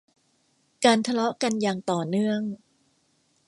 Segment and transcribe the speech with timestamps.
[0.85, 2.41] การทะเลาะกันอย่างต่อเนื่อง